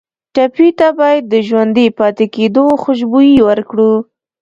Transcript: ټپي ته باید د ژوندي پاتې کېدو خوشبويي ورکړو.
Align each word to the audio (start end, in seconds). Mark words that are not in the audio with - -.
ټپي 0.33 0.69
ته 0.79 0.87
باید 0.99 1.23
د 1.27 1.35
ژوندي 1.47 1.87
پاتې 1.99 2.25
کېدو 2.35 2.63
خوشبويي 2.81 3.37
ورکړو. 3.47 3.93